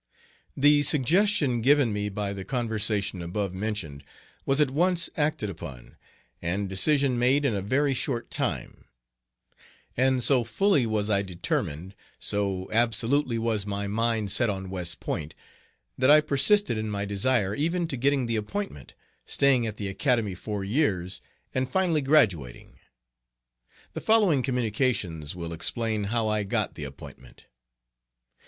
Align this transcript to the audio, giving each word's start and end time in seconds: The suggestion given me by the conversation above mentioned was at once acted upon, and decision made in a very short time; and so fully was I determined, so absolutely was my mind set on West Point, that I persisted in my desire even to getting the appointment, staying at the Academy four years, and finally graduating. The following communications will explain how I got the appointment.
The 0.57 0.81
suggestion 0.81 1.61
given 1.61 1.93
me 1.93 2.09
by 2.09 2.33
the 2.33 2.43
conversation 2.43 3.21
above 3.21 3.53
mentioned 3.53 4.03
was 4.47 4.59
at 4.59 4.71
once 4.71 5.11
acted 5.15 5.47
upon, 5.47 5.95
and 6.41 6.67
decision 6.67 7.19
made 7.19 7.45
in 7.45 7.53
a 7.53 7.61
very 7.61 7.93
short 7.93 8.31
time; 8.31 8.85
and 9.95 10.23
so 10.23 10.43
fully 10.43 10.87
was 10.87 11.11
I 11.11 11.21
determined, 11.21 11.93
so 12.17 12.67
absolutely 12.71 13.37
was 13.37 13.67
my 13.67 13.85
mind 13.85 14.31
set 14.31 14.49
on 14.49 14.71
West 14.71 14.99
Point, 14.99 15.35
that 15.99 16.09
I 16.09 16.19
persisted 16.19 16.79
in 16.79 16.89
my 16.89 17.05
desire 17.05 17.53
even 17.53 17.87
to 17.89 17.95
getting 17.95 18.25
the 18.25 18.37
appointment, 18.37 18.95
staying 19.27 19.67
at 19.67 19.77
the 19.77 19.87
Academy 19.87 20.33
four 20.33 20.63
years, 20.63 21.21
and 21.53 21.69
finally 21.69 22.01
graduating. 22.01 22.79
The 23.93 24.01
following 24.01 24.41
communications 24.41 25.35
will 25.35 25.53
explain 25.53 26.05
how 26.05 26.27
I 26.27 26.41
got 26.41 26.73
the 26.73 26.85
appointment. 26.85 27.45